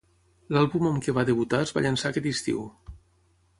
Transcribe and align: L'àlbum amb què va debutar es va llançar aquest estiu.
L'àlbum 0.55 0.87
amb 0.91 1.03
què 1.07 1.15
va 1.17 1.27
debutar 1.29 1.61
es 1.67 1.75
va 1.77 1.85
llançar 1.87 2.11
aquest 2.13 2.31
estiu. 2.35 2.67